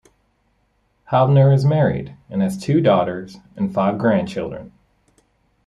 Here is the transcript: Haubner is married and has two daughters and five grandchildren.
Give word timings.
Haubner 1.11 1.53
is 1.53 1.63
married 1.63 2.15
and 2.27 2.41
has 2.41 2.57
two 2.57 2.81
daughters 2.81 3.37
and 3.55 3.71
five 3.71 3.99
grandchildren. 3.99 4.71